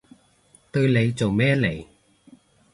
[0.71, 1.85] 對你做咩嚟？